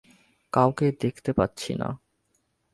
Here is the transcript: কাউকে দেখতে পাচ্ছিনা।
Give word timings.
কাউকে 0.53 0.85
দেখতে 1.01 1.31
পাচ্ছিনা। 1.33 1.87